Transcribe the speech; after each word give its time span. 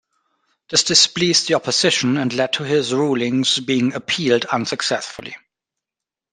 This 0.71 0.83
displeased 0.83 1.47
the 1.47 1.53
Opposition 1.53 2.17
and 2.17 2.33
led 2.33 2.53
to 2.53 2.63
his 2.63 2.91
rulings 2.91 3.59
being 3.59 3.93
appealed 3.93 4.45
unsuccessfully. 4.45 5.35